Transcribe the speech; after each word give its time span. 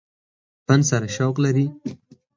فن 0.65 0.79
سره 0.89 1.07
شوق 1.15 1.35
لري۔ 1.45 1.65